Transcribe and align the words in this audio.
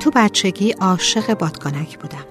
تو 0.00 0.10
بچگی 0.14 0.70
عاشق 0.70 1.34
بادکنک 1.34 1.98
بودم. 1.98 2.24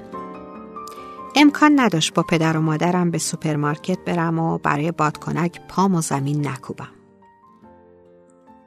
امکان 1.35 1.79
نداشت 1.79 2.13
با 2.13 2.23
پدر 2.23 2.57
و 2.57 2.61
مادرم 2.61 3.11
به 3.11 3.17
سوپرمارکت 3.17 3.99
برم 4.05 4.39
و 4.39 4.57
برای 4.57 4.91
بادکنک 4.91 5.61
پام 5.67 5.95
و 5.95 6.01
زمین 6.01 6.47
نکوبم. 6.47 6.89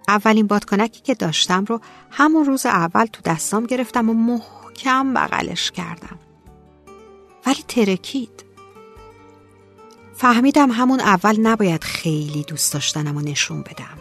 اولین 0.09 0.47
بادکنکی 0.47 1.01
که 1.01 1.15
داشتم 1.15 1.65
رو 1.65 1.81
همون 2.11 2.45
روز 2.45 2.67
اول 2.67 3.07
تو 3.07 3.23
دستام 3.25 3.67
گرفتم 3.67 4.11
و 4.11 4.15
محکم 4.15 5.15
بغلش 5.15 5.71
کردم. 5.71 6.19
ولی 7.47 7.63
ترکید. 7.69 8.50
فهمیدم 10.21 10.71
همون 10.71 11.01
اول 11.01 11.41
نباید 11.41 11.85
خیلی 11.85 12.43
دوست 12.43 12.73
داشتنم 12.73 13.17
و 13.17 13.21
نشون 13.21 13.63
بدم. 13.63 13.99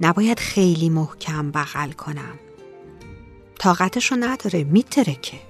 نباید 0.00 0.38
خیلی 0.38 0.88
محکم 0.88 1.50
بغل 1.50 1.92
کنم. 1.92 2.38
طاقتشو 3.58 4.16
نداره 4.16 4.64
میترکه. 4.64 5.40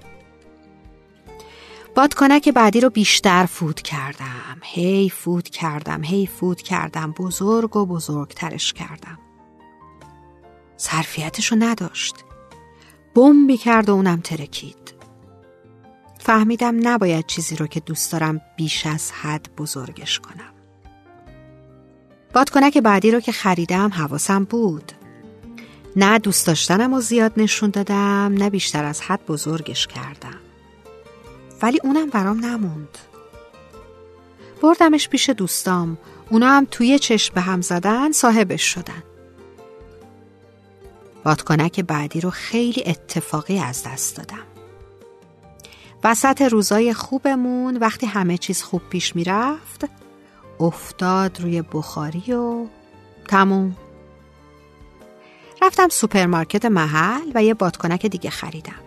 بادکنک 1.95 2.49
بعدی 2.49 2.81
رو 2.81 2.91
بیشتر 2.91 3.47
فود 3.47 3.83
کردم. 3.83 4.61
هی 4.63 5.11
فود 5.11 5.49
کردم 5.49 6.05
هی 6.05 6.27
فود 6.27 6.63
کردم. 6.63 7.13
بزرگ 7.13 7.77
و 7.77 7.87
بزرگترش 7.87 8.73
کردم. 8.73 9.19
ظرفیتشو 10.81 11.57
نداشت. 11.59 12.15
بمبی 13.15 13.57
کرد 13.57 13.89
و 13.89 13.93
اونم 13.93 14.21
ترکید. 14.21 14.90
فهمیدم 16.31 16.89
نباید 16.89 17.27
چیزی 17.27 17.57
رو 17.57 17.67
که 17.67 17.81
دوست 17.81 18.13
دارم 18.13 18.41
بیش 18.57 18.87
از 18.87 19.13
حد 19.13 19.51
بزرگش 19.57 20.21
کنم. 20.21 20.53
بادکنک 22.35 22.79
بعدی 22.79 23.11
رو 23.11 23.21
که 23.21 23.33
خریدم 23.33 23.89
حواسم 23.89 24.45
بود. 24.45 24.93
نه 25.97 26.19
دوست 26.19 26.47
داشتنم 26.47 26.93
و 26.93 27.01
زیاد 27.01 27.33
نشون 27.37 27.71
دادم 27.71 28.35
نه 28.39 28.51
بیشتر 28.51 28.85
از 28.85 29.01
حد 29.01 29.27
بزرگش 29.27 29.87
کردم. 29.87 30.39
ولی 31.63 31.81
اونم 31.83 32.11
برام 32.11 32.45
نموند. 32.45 32.99
بردمش 34.63 35.09
پیش 35.09 35.31
دوستام. 35.31 35.99
اونا 36.31 36.49
هم 36.49 36.67
توی 36.71 36.99
چشم 36.99 37.35
به 37.35 37.41
هم 37.41 37.61
زدن 37.61 38.13
صاحبش 38.13 38.63
شدن. 38.63 39.03
بادکنک 41.25 41.81
بعدی 41.81 42.21
رو 42.21 42.31
خیلی 42.31 42.83
اتفاقی 42.87 43.59
از 43.59 43.83
دست 43.87 44.17
دادم. 44.17 44.50
وسط 46.05 46.43
روزای 46.43 46.95
خوبمون 46.95 47.77
وقتی 47.77 48.07
همه 48.07 48.39
چیز 48.39 48.63
خوب 48.63 48.83
پیش 48.91 49.17
می‌رفت 49.17 49.85
افتاد 50.61 51.41
روی 51.41 51.63
بخاری 51.63 52.33
و 52.33 52.67
تموم. 53.29 53.77
رفتم 55.63 55.89
سوپرمارکت 55.89 56.65
محل 56.65 57.31
و 57.35 57.43
یه 57.43 57.55
بادکنک 57.55 58.07
دیگه 58.07 58.31
خریدم. 58.31 58.83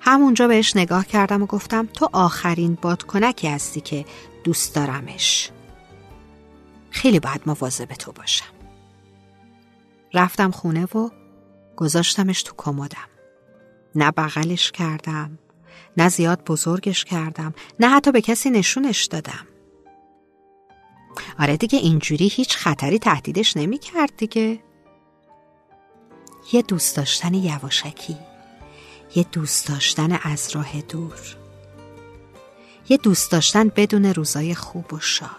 همونجا 0.00 0.48
بهش 0.48 0.76
نگاه 0.76 1.06
کردم 1.06 1.42
و 1.42 1.46
گفتم 1.46 1.86
تو 1.86 2.08
آخرین 2.12 2.78
بادکنکی 2.82 3.48
هستی 3.48 3.80
که 3.80 4.04
دوست 4.44 4.74
دارمش. 4.74 5.50
خیلی 6.90 7.20
باید 7.20 7.42
مواظب 7.46 7.84
تو 7.84 8.12
باشم. 8.12 8.54
رفتم 10.14 10.50
خونه 10.50 10.84
و 10.84 11.10
گذاشتمش 11.76 12.42
تو 12.42 12.54
کمدم. 12.56 13.08
نه 13.94 14.10
بغلش 14.10 14.72
کردم. 14.72 15.38
نه 15.96 16.08
زیاد 16.08 16.44
بزرگش 16.44 17.04
کردم 17.04 17.54
نه 17.80 17.88
حتی 17.88 18.12
به 18.12 18.20
کسی 18.20 18.50
نشونش 18.50 19.04
دادم. 19.04 19.46
آره 21.38 21.56
دیگه 21.56 21.78
اینجوری 21.78 22.28
هیچ 22.28 22.56
خطری 22.56 22.98
تهدیدش 22.98 23.56
نمی 23.56 23.78
کرد 23.78 24.16
دیگه. 24.16 24.58
یه 26.52 26.62
دوست 26.62 26.96
داشتن 26.96 27.34
یواشکی 27.34 28.16
یه 29.16 29.26
دوست 29.32 29.68
داشتن 29.68 30.18
از 30.22 30.50
راه 30.54 30.80
دور 30.80 31.36
یه 32.88 32.96
دوست 32.96 33.32
داشتن 33.32 33.68
بدون 33.68 34.04
روزای 34.04 34.54
خوب 34.54 34.92
و 34.94 35.00
شاد. 35.00 35.30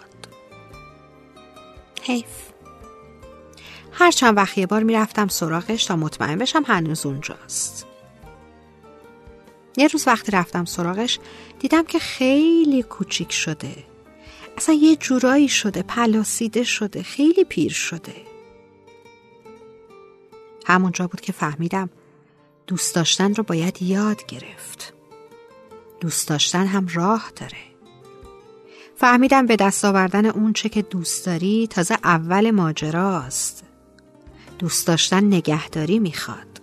حیف. 2.02 2.26
هر 3.92 4.10
چند 4.10 4.36
وقت 4.36 4.58
یه 4.58 4.66
بار 4.66 4.82
می‌رفتم 4.82 5.28
سراغش 5.28 5.84
تا 5.84 5.96
مطمئن 5.96 6.38
بشم 6.38 6.62
هنوز 6.66 7.06
اونجاست. 7.06 7.86
یه 9.76 9.86
روز 9.88 10.06
وقتی 10.06 10.32
رفتم 10.32 10.64
سراغش 10.64 11.18
دیدم 11.58 11.84
که 11.84 11.98
خیلی 11.98 12.82
کوچیک 12.82 13.32
شده. 13.32 13.76
اصلا 14.56 14.74
یه 14.74 14.96
جورایی 14.96 15.48
شده 15.48 15.82
پلاسیده 15.82 16.62
شده 16.62 17.02
خیلی 17.02 17.44
پیر 17.44 17.72
شده. 17.72 18.14
همونجا 20.66 21.06
بود 21.06 21.20
که 21.20 21.32
فهمیدم 21.32 21.90
دوست 22.66 22.94
داشتن 22.94 23.34
رو 23.34 23.42
باید 23.42 23.82
یاد 23.82 24.26
گرفت. 24.26 24.94
دوست 26.00 26.28
داشتن 26.28 26.66
هم 26.66 26.86
راه 26.94 27.32
داره. 27.36 27.58
فهمیدم 28.96 29.46
به 29.46 29.56
دست 29.56 29.84
آوردن 29.84 30.26
اون 30.26 30.52
چه 30.52 30.68
که 30.68 30.82
دوست 30.82 31.26
داری 31.26 31.66
تازه 31.66 31.98
اول 32.04 32.50
ماجراست. 32.50 33.64
دوست 34.58 34.86
داشتن 34.86 35.24
نگهداری 35.24 35.98
می‌خواد. 35.98 36.55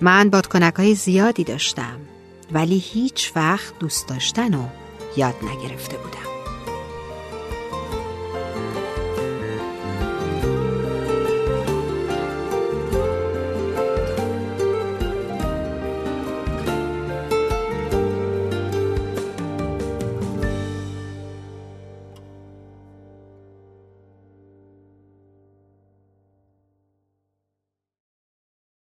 من 0.00 0.30
بادکنک 0.30 0.74
های 0.74 0.94
زیادی 0.94 1.44
داشتم 1.44 1.96
ولی 2.52 2.78
هیچ 2.78 3.32
وقت 3.36 3.78
دوست 3.78 4.08
داشتن 4.08 4.52
رو 4.52 4.64
یاد 5.16 5.34
نگرفته 5.42 5.96
بودم. 5.96 6.35